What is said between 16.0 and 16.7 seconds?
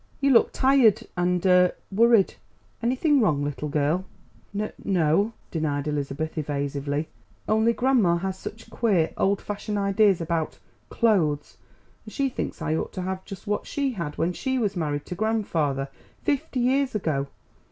fifty